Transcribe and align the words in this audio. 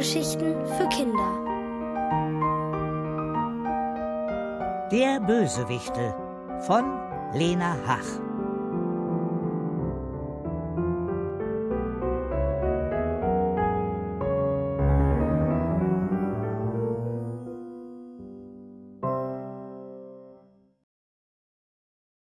Hörgeschichten 0.00 0.66
für 0.66 0.88
Kinder. 0.88 1.30
Der 4.90 5.20
Bösewichtel 5.20 6.14
von 6.62 6.84
Lena 7.34 7.76
Hach. 7.86 8.00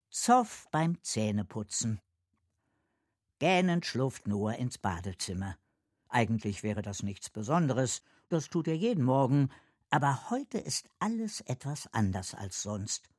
Zoff 0.09 0.67
beim 0.71 1.03
Zähneputzen. 1.03 1.99
Gähnend 3.39 3.85
schlurft 3.85 4.27
Noah 4.27 4.53
ins 4.53 4.77
Badezimmer. 4.77 5.57
Eigentlich 6.15 6.63
wäre 6.63 6.81
das 6.81 7.03
nichts 7.03 7.29
Besonderes, 7.29 8.01
das 8.29 8.47
tut 8.47 8.69
er 8.69 8.77
jeden 8.77 9.03
Morgen, 9.03 9.49
aber 9.89 10.29
heute 10.29 10.57
ist 10.57 10.89
alles 10.97 11.41
etwas 11.41 11.93
anders 11.93 12.33
als 12.33 12.61
sonst. 12.61 13.09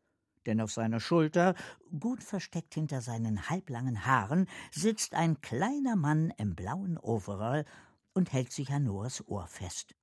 Denn 0.46 0.62
auf 0.62 0.72
seiner 0.72 0.98
Schulter, 0.98 1.54
gut 2.00 2.22
versteckt 2.22 2.72
hinter 2.72 3.02
seinen 3.02 3.50
halblangen 3.50 4.06
Haaren, 4.06 4.48
sitzt 4.70 5.12
ein 5.12 5.42
kleiner 5.42 5.94
Mann 5.94 6.32
im 6.38 6.54
blauen 6.54 6.96
Overall 6.96 7.66
und 8.14 8.32
hält 8.32 8.50
sich 8.50 8.70
an 8.70 8.84
Noahs 8.84 9.22
Ohr 9.28 9.46
fest. 9.46 9.94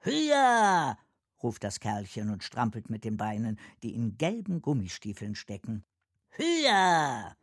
Hüa! 0.00 0.98
ruft 1.42 1.64
das 1.64 1.80
Kerlchen 1.80 2.28
und 2.28 2.44
strampelt 2.44 2.90
mit 2.90 3.04
den 3.04 3.16
Beinen, 3.16 3.58
die 3.82 3.94
in 3.94 4.18
gelben 4.18 4.60
Gummistiefeln 4.60 5.36
stecken. 5.36 5.86
Hüa! 6.36 7.34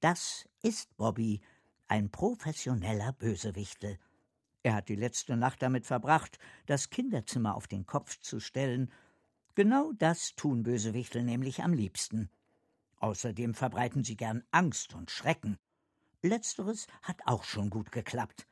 Das 0.00 0.48
ist 0.60 0.96
Bobby, 0.96 1.40
ein 1.86 2.10
professioneller 2.10 3.12
Bösewichtel. 3.12 4.00
Er 4.68 4.74
hat 4.74 4.90
die 4.90 4.96
letzte 4.96 5.34
Nacht 5.34 5.62
damit 5.62 5.86
verbracht, 5.86 6.38
das 6.66 6.90
Kinderzimmer 6.90 7.54
auf 7.54 7.68
den 7.68 7.86
Kopf 7.86 8.20
zu 8.20 8.38
stellen. 8.38 8.92
Genau 9.54 9.92
das 9.96 10.34
tun 10.34 10.62
Bösewichtel 10.62 11.22
nämlich 11.22 11.62
am 11.62 11.72
liebsten. 11.72 12.28
Außerdem 12.98 13.54
verbreiten 13.54 14.04
sie 14.04 14.14
gern 14.14 14.44
Angst 14.50 14.92
und 14.92 15.10
Schrecken. 15.10 15.56
Letzteres 16.20 16.86
hat 17.00 17.16
auch 17.24 17.44
schon 17.44 17.70
gut 17.70 17.92
geklappt. 17.92 18.46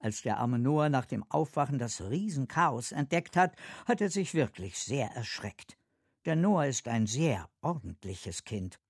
Als 0.00 0.22
der 0.22 0.38
arme 0.38 0.58
Noah 0.58 0.88
nach 0.88 1.06
dem 1.06 1.22
Aufwachen 1.30 1.78
das 1.78 2.00
Riesenchaos 2.00 2.90
entdeckt 2.90 3.36
hat, 3.36 3.54
hat 3.86 4.00
er 4.00 4.10
sich 4.10 4.34
wirklich 4.34 4.80
sehr 4.80 5.12
erschreckt. 5.12 5.78
Der 6.24 6.34
Noah 6.34 6.66
ist 6.66 6.88
ein 6.88 7.06
sehr 7.06 7.48
ordentliches 7.60 8.42
Kind. 8.42 8.80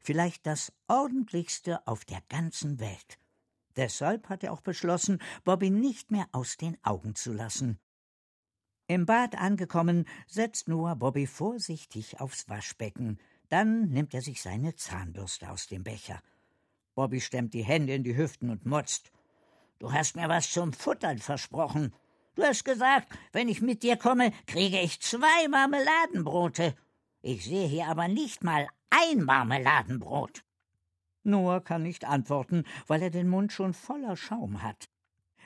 Vielleicht 0.00 0.46
das 0.46 0.72
ordentlichste 0.86 1.84
auf 1.88 2.04
der 2.04 2.22
ganzen 2.28 2.78
Welt. 2.78 3.18
Deshalb 3.76 4.28
hat 4.28 4.42
er 4.44 4.52
auch 4.52 4.60
beschlossen, 4.60 5.20
Bobby 5.44 5.70
nicht 5.70 6.10
mehr 6.10 6.26
aus 6.32 6.56
den 6.56 6.76
Augen 6.82 7.14
zu 7.14 7.32
lassen. 7.32 7.78
Im 8.86 9.06
Bad 9.06 9.36
angekommen, 9.36 10.06
setzt 10.26 10.68
Noah 10.68 10.96
Bobby 10.96 11.26
vorsichtig 11.26 12.20
aufs 12.20 12.48
Waschbecken. 12.48 13.18
Dann 13.48 13.88
nimmt 13.90 14.14
er 14.14 14.22
sich 14.22 14.42
seine 14.42 14.74
Zahnbürste 14.74 15.50
aus 15.50 15.68
dem 15.68 15.84
Becher. 15.84 16.20
Bobby 16.96 17.20
stemmt 17.20 17.54
die 17.54 17.62
Hände 17.62 17.94
in 17.94 18.02
die 18.02 18.16
Hüften 18.16 18.50
und 18.50 18.66
motzt. 18.66 19.12
Du 19.78 19.92
hast 19.92 20.16
mir 20.16 20.28
was 20.28 20.50
zum 20.50 20.72
Futtern 20.72 21.18
versprochen. 21.18 21.94
Du 22.34 22.42
hast 22.42 22.64
gesagt, 22.64 23.08
wenn 23.32 23.48
ich 23.48 23.62
mit 23.62 23.82
dir 23.82 23.96
komme, 23.96 24.32
kriege 24.46 24.80
ich 24.80 25.00
zwei 25.00 25.48
Marmeladenbrote. 25.48 26.74
Ich 27.22 27.44
sehe 27.44 27.68
hier 27.68 27.86
aber 27.86 28.08
nicht 28.08 28.42
mal 28.42 28.68
ein 28.90 29.24
Marmeladenbrot. 29.24 30.42
Noah 31.22 31.62
kann 31.62 31.82
nicht 31.82 32.04
antworten, 32.04 32.64
weil 32.86 33.02
er 33.02 33.10
den 33.10 33.28
Mund 33.28 33.52
schon 33.52 33.74
voller 33.74 34.16
Schaum 34.16 34.62
hat. 34.62 34.88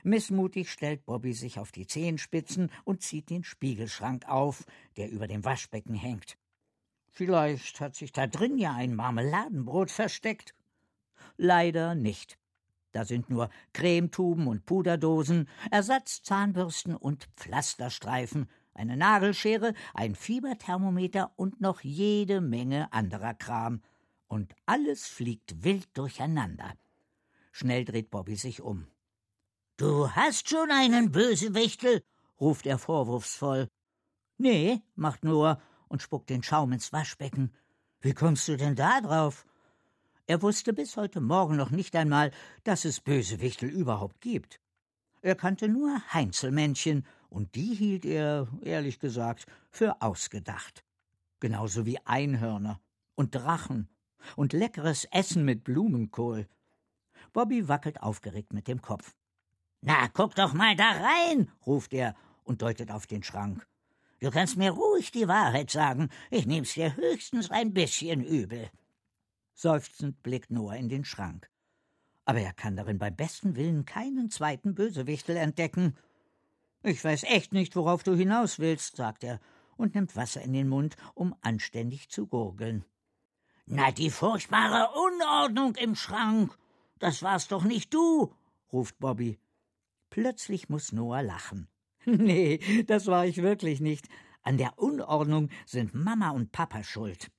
Missmutig 0.02 0.70
stellt 0.70 1.06
Bobby 1.06 1.32
sich 1.32 1.58
auf 1.58 1.72
die 1.72 1.86
Zehenspitzen 1.86 2.70
und 2.84 3.02
zieht 3.02 3.30
den 3.30 3.42
Spiegelschrank 3.42 4.28
auf, 4.28 4.64
der 4.96 5.10
über 5.10 5.26
dem 5.26 5.44
Waschbecken 5.44 5.94
hängt. 5.94 6.36
Vielleicht 7.10 7.80
hat 7.80 7.94
sich 7.94 8.12
da 8.12 8.26
drin 8.26 8.58
ja 8.58 8.74
ein 8.74 8.94
Marmeladenbrot 8.94 9.90
versteckt. 9.90 10.54
Leider 11.36 11.94
nicht. 11.94 12.38
Da 12.92 13.04
sind 13.04 13.30
nur 13.30 13.48
Cremetuben 13.72 14.46
und 14.46 14.66
Puderdosen, 14.66 15.48
Ersatzzahnbürsten 15.70 16.94
und 16.94 17.28
Pflasterstreifen, 17.36 18.48
eine 18.74 18.96
Nagelschere, 18.96 19.74
ein 19.94 20.14
Fieberthermometer 20.14 21.32
und 21.36 21.60
noch 21.60 21.80
jede 21.80 22.40
Menge 22.40 22.92
anderer 22.92 23.34
Kram 23.34 23.80
und 24.28 24.54
alles 24.66 25.06
fliegt 25.06 25.64
wild 25.64 25.88
durcheinander. 25.96 26.74
Schnell 27.52 27.84
dreht 27.84 28.10
Bobby 28.10 28.36
sich 28.36 28.60
um. 28.60 28.86
Du 29.76 30.10
hast 30.10 30.48
schon 30.48 30.70
einen 30.70 31.12
Bösewichtel, 31.12 32.02
ruft 32.40 32.66
er 32.66 32.78
vorwurfsvoll. 32.78 33.68
Nee, 34.38 34.82
macht 34.94 35.24
Noah 35.24 35.60
und 35.88 36.02
spuckt 36.02 36.30
den 36.30 36.42
Schaum 36.42 36.72
ins 36.72 36.92
Waschbecken. 36.92 37.52
Wie 38.00 38.14
kommst 38.14 38.48
du 38.48 38.56
denn 38.56 38.74
da 38.74 39.00
drauf? 39.00 39.46
Er 40.26 40.42
wusste 40.42 40.72
bis 40.72 40.96
heute 40.96 41.20
Morgen 41.20 41.56
noch 41.56 41.70
nicht 41.70 41.94
einmal, 41.96 42.30
dass 42.64 42.84
es 42.84 43.00
Bösewichtel 43.00 43.68
überhaupt 43.68 44.20
gibt. 44.20 44.60
Er 45.22 45.34
kannte 45.34 45.68
nur 45.68 46.02
Heinzelmännchen, 46.12 47.06
und 47.28 47.54
die 47.56 47.74
hielt 47.74 48.04
er, 48.04 48.46
ehrlich 48.62 49.00
gesagt, 49.00 49.46
für 49.70 50.00
ausgedacht. 50.02 50.84
Genauso 51.40 51.84
wie 51.84 51.98
Einhörner 52.04 52.80
und 53.16 53.34
Drachen 53.34 53.88
und 54.36 54.52
leckeres 54.52 55.06
Essen 55.06 55.44
mit 55.44 55.64
Blumenkohl. 55.64 56.48
Bobby 57.32 57.68
wackelt 57.68 58.02
aufgeregt 58.02 58.52
mit 58.52 58.68
dem 58.68 58.80
Kopf. 58.80 59.14
Na, 59.80 60.08
guck 60.08 60.34
doch 60.34 60.54
mal 60.54 60.76
da 60.76 60.90
rein, 60.90 61.50
ruft 61.66 61.92
er 61.92 62.14
und 62.44 62.62
deutet 62.62 62.90
auf 62.90 63.06
den 63.06 63.22
Schrank. 63.22 63.66
Du 64.20 64.30
kannst 64.30 64.56
mir 64.56 64.70
ruhig 64.70 65.10
die 65.10 65.28
Wahrheit 65.28 65.70
sagen, 65.70 66.08
ich 66.30 66.46
nehm's 66.46 66.74
dir 66.74 66.96
höchstens 66.96 67.50
ein 67.50 67.74
bisschen 67.74 68.24
übel. 68.24 68.70
Seufzend 69.52 70.22
blickt 70.22 70.50
Noah 70.50 70.76
in 70.76 70.88
den 70.88 71.04
Schrank. 71.04 71.50
Aber 72.24 72.40
er 72.40 72.54
kann 72.54 72.76
darin 72.76 72.98
beim 72.98 73.14
besten 73.14 73.56
Willen 73.56 73.84
keinen 73.84 74.30
zweiten 74.30 74.74
Bösewichtel 74.74 75.36
entdecken. 75.36 75.96
Ich 76.82 77.04
weiß 77.04 77.24
echt 77.24 77.52
nicht, 77.52 77.76
worauf 77.76 78.02
du 78.02 78.14
hinaus 78.14 78.58
willst, 78.58 78.96
sagt 78.96 79.24
er 79.24 79.40
und 79.76 79.94
nimmt 79.94 80.16
Wasser 80.16 80.40
in 80.40 80.52
den 80.52 80.68
Mund, 80.68 80.96
um 81.14 81.34
anständig 81.42 82.08
zu 82.08 82.26
gurgeln. 82.26 82.84
Na, 83.66 83.90
die 83.92 84.10
furchtbare 84.10 84.90
Unordnung 84.92 85.74
im 85.76 85.94
Schrank. 85.94 86.56
Das 86.98 87.22
war's 87.22 87.48
doch 87.48 87.64
nicht 87.64 87.94
du, 87.94 88.34
ruft 88.72 88.98
Bobby. 88.98 89.38
Plötzlich 90.10 90.68
muss 90.68 90.92
Noah 90.92 91.22
lachen. 91.22 91.68
Nee, 92.06 92.58
das 92.86 93.06
war 93.06 93.24
ich 93.24 93.40
wirklich 93.40 93.80
nicht. 93.80 94.06
An 94.42 94.58
der 94.58 94.78
Unordnung 94.78 95.48
sind 95.64 95.94
Mama 95.94 96.30
und 96.30 96.52
Papa 96.52 96.84
schuld. 96.84 97.30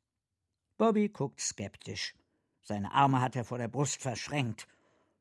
Bobby 0.78 1.10
guckt 1.10 1.40
skeptisch. 1.40 2.16
Seine 2.64 2.92
Arme 2.92 3.22
hat 3.22 3.36
er 3.36 3.46
vor 3.46 3.60
der 3.60 3.68
Brust 3.68 4.02
verschränkt. 4.02 4.68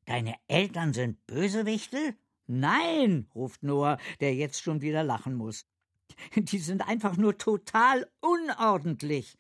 Deine 0.07 0.35
Eltern 0.49 0.95
sind 0.95 1.27
Bösewichtel? 1.27 2.17
Nein, 2.47 3.29
ruft 3.35 3.63
Noah, 3.63 3.99
der 4.21 4.35
jetzt 4.35 4.63
schon 4.63 4.81
wieder 4.81 5.05
lachen 5.05 5.35
muss. 5.35 5.67
Die 6.37 6.59
sind 6.59 6.89
einfach 6.89 7.19
nur 7.19 7.37
total 7.37 8.11
unordentlich. 8.21 9.37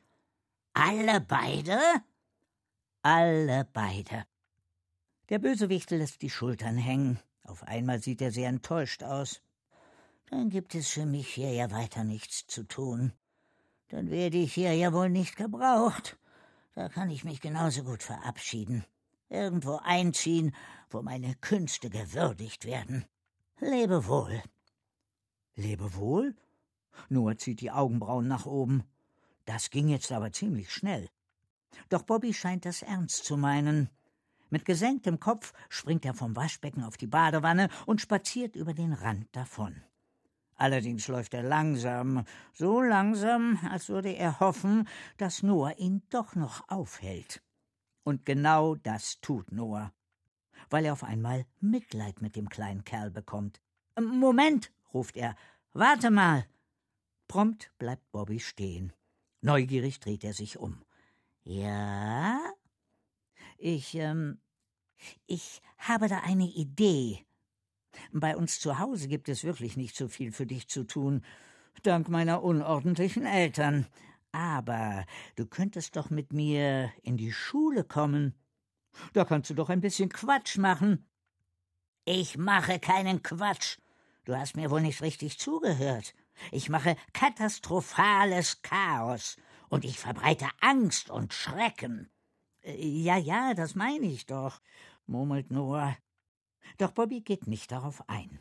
Alle 0.74 1.20
beide? 1.20 1.78
Alle 3.02 3.64
beide. 3.72 4.26
Der 5.28 5.38
Bösewichtel 5.38 5.98
lässt 5.98 6.20
die 6.20 6.30
Schultern 6.30 6.76
hängen. 6.76 7.20
Auf 7.44 7.62
einmal 7.62 8.00
sieht 8.02 8.20
er 8.20 8.32
sehr 8.32 8.48
enttäuscht 8.48 9.04
aus. 9.04 9.40
Dann 10.30 10.50
gibt 10.50 10.74
es 10.74 10.88
für 10.88 11.06
mich 11.06 11.28
hier 11.28 11.52
ja 11.52 11.70
weiter 11.70 12.02
nichts 12.02 12.46
zu 12.48 12.64
tun. 12.64 13.12
Dann 13.88 14.10
werde 14.10 14.38
ich 14.38 14.54
hier 14.54 14.74
ja 14.74 14.92
wohl 14.92 15.10
nicht 15.10 15.36
gebraucht. 15.36 16.18
Da 16.74 16.88
kann 16.88 17.08
ich 17.08 17.22
mich 17.22 17.40
genauso 17.40 17.84
gut 17.84 18.02
verabschieden. 18.02 18.84
Irgendwo 19.28 19.76
einziehen, 19.76 20.54
wo 20.90 21.02
meine 21.02 21.36
Künste 21.36 21.88
gewürdigt 21.88 22.64
werden. 22.64 23.04
Lebe 23.60 24.06
wohl. 24.06 24.42
Lebe 25.54 25.94
wohl? 25.94 26.34
Noah 27.08 27.36
zieht 27.36 27.60
die 27.60 27.70
Augenbrauen 27.70 28.26
nach 28.26 28.46
oben. 28.46 28.82
Das 29.44 29.70
ging 29.70 29.88
jetzt 29.88 30.10
aber 30.12 30.32
ziemlich 30.32 30.72
schnell. 30.72 31.08
Doch 31.88 32.02
Bobby 32.02 32.32
scheint 32.32 32.64
das 32.64 32.82
ernst 32.82 33.24
zu 33.24 33.36
meinen. 33.36 33.90
Mit 34.50 34.64
gesenktem 34.64 35.18
Kopf 35.20 35.52
springt 35.68 36.04
er 36.04 36.14
vom 36.14 36.36
Waschbecken 36.36 36.84
auf 36.84 36.96
die 36.96 37.06
Badewanne 37.06 37.68
und 37.86 38.00
spaziert 38.00 38.56
über 38.56 38.72
den 38.72 38.92
Rand 38.92 39.26
davon. 39.32 39.82
Allerdings 40.56 41.08
läuft 41.08 41.34
er 41.34 41.42
langsam, 41.42 42.24
so 42.52 42.80
langsam, 42.80 43.58
als 43.70 43.88
würde 43.88 44.10
er 44.10 44.38
hoffen, 44.38 44.86
dass 45.16 45.42
Noah 45.42 45.76
ihn 45.78 46.02
doch 46.10 46.36
noch 46.36 46.68
aufhält. 46.68 47.42
Und 48.04 48.24
genau 48.24 48.76
das 48.76 49.20
tut 49.20 49.50
Noah, 49.50 49.92
weil 50.70 50.84
er 50.84 50.92
auf 50.92 51.02
einmal 51.02 51.46
Mitleid 51.60 52.22
mit 52.22 52.36
dem 52.36 52.48
kleinen 52.48 52.84
Kerl 52.84 53.10
bekommt. 53.10 53.60
Moment, 53.98 54.70
ruft 54.92 55.16
er, 55.16 55.34
warte 55.72 56.10
mal. 56.10 56.46
Prompt 57.26 57.72
bleibt 57.78 58.12
Bobby 58.12 58.38
stehen. 58.38 58.92
Neugierig 59.44 60.00
dreht 60.00 60.24
er 60.24 60.32
sich 60.32 60.58
um. 60.58 60.82
Ja? 61.42 62.40
Ich, 63.58 63.94
ähm, 63.94 64.40
ich 65.26 65.60
habe 65.76 66.08
da 66.08 66.20
eine 66.20 66.46
Idee. 66.46 67.26
Bei 68.10 68.38
uns 68.38 68.58
zu 68.58 68.78
Hause 68.78 69.06
gibt 69.06 69.28
es 69.28 69.44
wirklich 69.44 69.76
nicht 69.76 69.96
so 69.96 70.08
viel 70.08 70.32
für 70.32 70.46
dich 70.46 70.68
zu 70.68 70.84
tun, 70.84 71.22
dank 71.82 72.08
meiner 72.08 72.42
unordentlichen 72.42 73.26
Eltern. 73.26 73.86
Aber 74.32 75.04
du 75.36 75.44
könntest 75.44 75.94
doch 75.96 76.08
mit 76.08 76.32
mir 76.32 76.90
in 77.02 77.18
die 77.18 77.30
Schule 77.32 77.84
kommen. 77.84 78.34
Da 79.12 79.26
kannst 79.26 79.50
du 79.50 79.54
doch 79.54 79.68
ein 79.68 79.82
bisschen 79.82 80.08
Quatsch 80.08 80.56
machen. 80.56 81.06
Ich 82.06 82.38
mache 82.38 82.78
keinen 82.78 83.22
Quatsch. 83.22 83.76
Du 84.24 84.34
hast 84.36 84.56
mir 84.56 84.70
wohl 84.70 84.80
nicht 84.80 85.02
richtig 85.02 85.38
zugehört. 85.38 86.14
Ich 86.50 86.68
mache 86.68 86.96
katastrophales 87.12 88.62
Chaos 88.62 89.36
und 89.68 89.84
ich 89.84 89.98
verbreite 89.98 90.48
Angst 90.60 91.10
und 91.10 91.34
Schrecken. 91.34 92.10
Äh, 92.62 92.86
ja, 92.86 93.18
ja, 93.18 93.54
das 93.54 93.74
meine 93.74 94.06
ich 94.06 94.26
doch, 94.26 94.60
murmelt 95.06 95.50
Noah. 95.50 95.96
Doch 96.78 96.92
Bobby 96.92 97.20
geht 97.20 97.46
nicht 97.46 97.70
darauf 97.70 98.08
ein. 98.08 98.40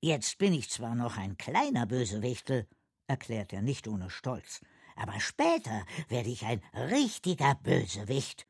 Jetzt 0.00 0.38
bin 0.38 0.52
ich 0.52 0.70
zwar 0.70 0.94
noch 0.94 1.16
ein 1.16 1.36
kleiner 1.36 1.86
Bösewichtel, 1.86 2.66
erklärt 3.06 3.52
er 3.52 3.62
nicht 3.62 3.88
ohne 3.88 4.10
Stolz, 4.10 4.60
aber 4.96 5.18
später 5.20 5.84
werde 6.08 6.30
ich 6.30 6.44
ein 6.44 6.60
richtiger 6.74 7.54
Bösewicht. 7.56 8.46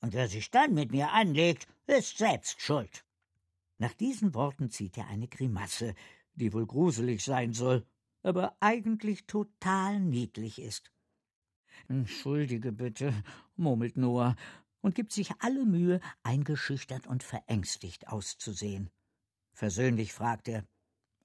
Und 0.00 0.12
wer 0.12 0.28
sich 0.28 0.50
dann 0.50 0.74
mit 0.74 0.90
mir 0.90 1.12
anlegt, 1.12 1.66
ist 1.86 2.18
selbst 2.18 2.60
schuld. 2.60 3.04
Nach 3.78 3.92
diesen 3.92 4.34
Worten 4.34 4.70
zieht 4.70 4.96
er 4.98 5.08
eine 5.08 5.28
Grimasse, 5.28 5.94
die 6.34 6.52
wohl 6.52 6.66
gruselig 6.66 7.24
sein 7.24 7.52
soll, 7.52 7.86
aber 8.22 8.56
eigentlich 8.60 9.26
total 9.26 10.00
niedlich 10.00 10.60
ist. 10.60 10.92
Entschuldige 11.88 12.72
bitte, 12.72 13.12
murmelt 13.56 13.96
Noah 13.96 14.36
und 14.80 14.94
gibt 14.94 15.12
sich 15.12 15.30
alle 15.40 15.64
Mühe, 15.64 16.00
eingeschüchtert 16.22 17.06
und 17.06 17.22
verängstigt 17.22 18.08
auszusehen. 18.08 18.90
Versöhnlich 19.52 20.12
fragt 20.12 20.48
er 20.48 20.66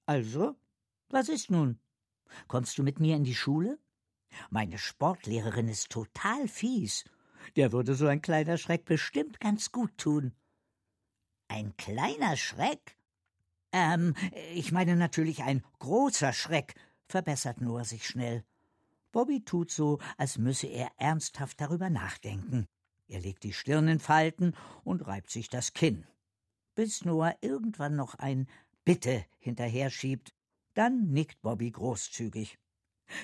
Also, 0.05 0.55
was 1.09 1.29
ist 1.29 1.51
nun? 1.51 1.79
Kommst 2.47 2.77
du 2.77 2.83
mit 2.83 2.99
mir 2.99 3.15
in 3.15 3.23
die 3.23 3.35
Schule? 3.35 3.79
Meine 4.49 4.77
Sportlehrerin 4.77 5.67
ist 5.67 5.89
total 5.89 6.47
fies. 6.47 7.05
Der 7.55 7.71
würde 7.71 7.95
so 7.95 8.07
ein 8.07 8.21
kleiner 8.21 8.57
Schreck 8.57 8.85
bestimmt 8.85 9.39
ganz 9.39 9.71
gut 9.71 9.97
tun. 9.97 10.33
Ein 11.49 11.75
kleiner 11.77 12.37
Schreck? 12.37 12.95
Ähm, 13.71 14.15
ich 14.53 14.71
meine 14.71 14.95
natürlich 14.95 15.43
ein 15.43 15.63
großer 15.79 16.31
Schreck, 16.31 16.75
verbessert 17.07 17.59
Noah 17.59 17.83
sich 17.83 18.07
schnell. 18.07 18.45
Bobby 19.11 19.43
tut 19.43 19.71
so, 19.71 19.99
als 20.17 20.37
müsse 20.37 20.67
er 20.67 20.91
ernsthaft 20.97 21.59
darüber 21.59 21.89
nachdenken. 21.89 22.67
Er 23.07 23.19
legt 23.19 23.43
die 23.43 23.53
Stirn 23.53 23.87
in 23.87 23.99
Falten 23.99 24.53
und 24.83 25.07
reibt 25.07 25.31
sich 25.31 25.49
das 25.49 25.73
Kinn. 25.73 26.05
Bis 26.75 27.03
Noah 27.03 27.35
irgendwann 27.41 27.95
noch 27.95 28.15
ein 28.15 28.47
Bitte 28.85 29.25
hinterher 29.39 29.89
schiebt, 29.89 30.33
dann 30.75 31.09
nickt 31.09 31.41
Bobby 31.41 31.71
großzügig. 31.71 32.59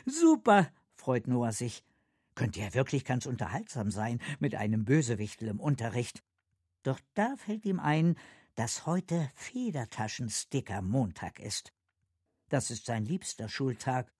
Super, 0.06 0.72
freut 0.96 1.28
Noah 1.28 1.52
sich. 1.52 1.84
Könnte 2.34 2.60
ja 2.60 2.74
wirklich 2.74 3.06
ganz 3.06 3.28
unterhaltsam 3.28 3.92
sein 3.92 4.20
mit 4.40 4.56
einem 4.56 4.84
Bösewichtel 4.84 5.48
im 5.48 5.60
Unterricht. 5.60 6.24
Doch 6.86 7.00
da 7.16 7.36
fällt 7.36 7.66
ihm 7.66 7.80
ein, 7.80 8.16
dass 8.54 8.86
heute 8.86 9.32
Federtaschensticker-Montag 9.34 11.40
ist. 11.40 11.74
Das 12.50 12.70
ist 12.70 12.86
sein 12.86 13.06
liebster 13.06 13.50
Schultag. 13.50 14.14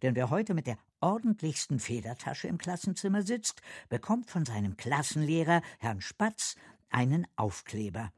Denn 0.00 0.14
wer 0.14 0.30
heute 0.30 0.54
mit 0.54 0.66
der 0.66 0.78
ordentlichsten 1.02 1.78
Federtasche 1.78 2.48
im 2.48 2.56
Klassenzimmer 2.56 3.22
sitzt, 3.22 3.60
bekommt 3.90 4.30
von 4.30 4.46
seinem 4.46 4.78
Klassenlehrer, 4.78 5.60
Herrn 5.78 6.00
Spatz, 6.00 6.56
einen 6.88 7.26
Aufkleber. 7.36 8.14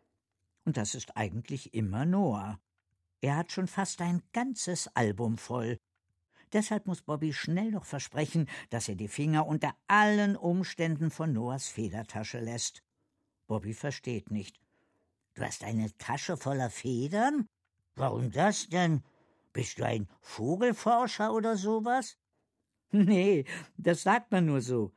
Und 0.64 0.76
das 0.76 0.94
ist 0.94 1.16
eigentlich 1.16 1.74
immer 1.74 2.04
Noah. 2.04 2.60
Er 3.20 3.34
hat 3.34 3.50
schon 3.50 3.66
fast 3.66 4.00
ein 4.00 4.22
ganzes 4.32 4.86
Album 4.94 5.38
voll. 5.38 5.80
Deshalb 6.52 6.86
muss 6.86 7.02
Bobby 7.02 7.32
schnell 7.32 7.72
noch 7.72 7.84
versprechen, 7.84 8.48
dass 8.70 8.88
er 8.88 8.94
die 8.94 9.08
Finger 9.08 9.44
unter 9.44 9.74
allen 9.88 10.36
Umständen 10.36 11.10
von 11.10 11.32
Noahs 11.32 11.66
Federtasche 11.66 12.38
lässt. 12.38 12.84
Bobby 13.46 13.74
versteht 13.74 14.30
nicht. 14.30 14.60
Du 15.34 15.42
hast 15.42 15.64
eine 15.64 15.96
Tasche 15.98 16.36
voller 16.36 16.70
Federn? 16.70 17.48
Warum 17.94 18.30
das 18.30 18.68
denn? 18.68 19.02
Bist 19.52 19.78
du 19.78 19.86
ein 19.86 20.08
Vogelforscher 20.20 21.32
oder 21.32 21.56
sowas? 21.56 22.16
Nee, 22.94 23.46
das 23.78 24.02
sagt 24.02 24.32
man 24.32 24.44
nur 24.44 24.60
so. 24.60 24.92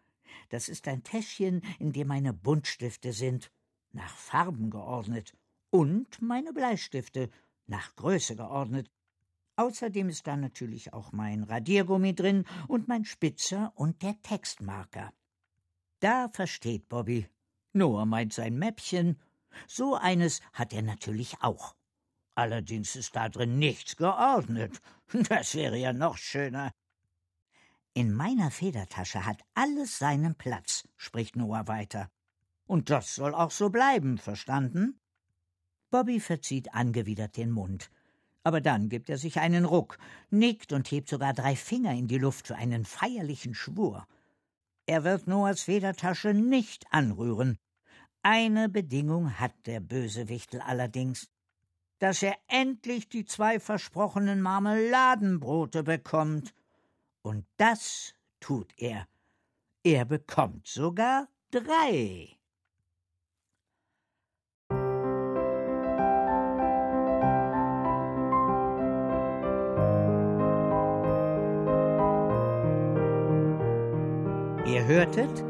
Das 0.49 0.67
ist 0.67 0.85
ein 0.89 1.03
Täschchen, 1.03 1.61
in 1.79 1.93
dem 1.93 2.09
meine 2.09 2.33
Buntstifte 2.33 3.13
sind, 3.13 3.53
nach 3.93 4.13
Farben 4.17 4.69
geordnet, 4.69 5.33
und 5.69 6.21
meine 6.21 6.51
Bleistifte, 6.51 7.29
nach 7.67 7.95
Größe 7.95 8.35
geordnet. 8.35 8.91
Außerdem 9.55 10.09
ist 10.09 10.27
da 10.27 10.35
natürlich 10.35 10.91
auch 10.91 11.13
mein 11.13 11.43
Radiergummi 11.43 12.13
drin 12.13 12.43
und 12.67 12.89
mein 12.89 13.05
Spitzer 13.05 13.71
und 13.75 14.01
der 14.01 14.21
Textmarker. 14.21 15.13
Da 16.01 16.27
versteht 16.29 16.89
Bobby. 16.89 17.29
Noah 17.75 18.05
meint 18.05 18.33
sein 18.33 18.57
Mäppchen. 18.57 19.19
So 19.67 19.95
eines 19.95 20.41
hat 20.53 20.73
er 20.73 20.81
natürlich 20.81 21.35
auch. 21.41 21.75
Allerdings 22.33 22.95
ist 22.95 23.15
da 23.15 23.29
drin 23.29 23.59
nichts 23.59 23.95
geordnet. 23.95 24.81
Das 25.29 25.53
wäre 25.53 25.77
ja 25.77 25.93
noch 25.93 26.17
schöner. 26.17 26.71
In 27.93 28.11
meiner 28.11 28.49
Federtasche 28.49 29.23
hat 29.23 29.41
alles 29.53 29.99
seinen 29.99 30.35
Platz, 30.35 30.87
spricht 30.97 31.35
Noah 31.35 31.67
weiter. 31.67 32.09
Und 32.65 32.89
das 32.89 33.13
soll 33.13 33.35
auch 33.35 33.51
so 33.51 33.69
bleiben, 33.69 34.17
verstanden? 34.17 34.99
Bobby 35.91 36.19
verzieht 36.19 36.73
angewidert 36.73 37.37
den 37.37 37.51
Mund. 37.51 37.91
Aber 38.43 38.61
dann 38.61 38.89
gibt 38.89 39.09
er 39.09 39.17
sich 39.17 39.39
einen 39.39 39.65
Ruck, 39.65 39.97
nickt 40.29 40.73
und 40.73 40.89
hebt 40.91 41.09
sogar 41.09 41.33
drei 41.33 41.55
Finger 41.55 41.93
in 41.93 42.07
die 42.07 42.17
Luft 42.17 42.47
für 42.47 42.55
einen 42.55 42.83
feierlichen 42.83 43.53
Schwur. 43.53 44.07
Er 44.87 45.03
wird 45.03 45.27
Noahs 45.27 45.63
Federtasche 45.63 46.33
nicht 46.33 46.85
anrühren, 46.91 47.57
eine 48.25 48.69
Bedingung 48.69 49.39
hat 49.39 49.53
der 49.67 49.79
Bösewichtel 49.79 50.59
allerdings, 50.59 51.29
dass 51.99 52.23
er 52.23 52.35
endlich 52.47 53.07
die 53.07 53.23
zwei 53.23 53.59
versprochenen 53.59 54.41
Marmeladenbrote 54.41 55.83
bekommt. 55.83 56.55
Und 57.21 57.45
das 57.57 58.15
tut 58.39 58.73
er. 58.77 59.07
Er 59.83 60.05
bekommt 60.05 60.65
sogar 60.65 61.27
drei. 61.51 62.35
Ihr 74.65 74.83
hörtet 74.87 75.43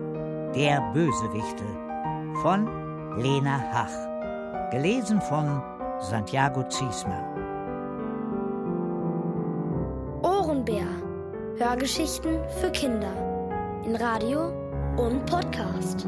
der 0.53 0.81
Bösewichtel 0.93 1.84
von 2.41 2.67
Lena 3.17 3.59
Hach. 3.71 4.71
Gelesen 4.71 5.21
von 5.21 5.61
Santiago 5.99 6.63
Ziesmer. 6.69 7.23
Ohrenbär. 10.21 10.87
Hörgeschichten 11.57 12.39
für 12.59 12.71
Kinder. 12.71 13.13
In 13.85 13.95
Radio 13.95 14.51
und 14.97 15.25
Podcast. 15.25 16.07